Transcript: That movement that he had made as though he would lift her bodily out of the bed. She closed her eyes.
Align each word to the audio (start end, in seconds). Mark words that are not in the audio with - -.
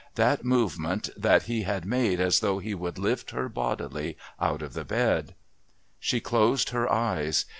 That 0.15 0.43
movement 0.43 1.11
that 1.15 1.43
he 1.43 1.61
had 1.61 1.85
made 1.85 2.19
as 2.19 2.39
though 2.39 2.57
he 2.57 2.73
would 2.73 2.97
lift 2.97 3.29
her 3.29 3.47
bodily 3.47 4.17
out 4.39 4.63
of 4.63 4.73
the 4.73 4.83
bed. 4.83 5.35
She 5.99 6.19
closed 6.19 6.71
her 6.71 6.91
eyes. 6.91 7.45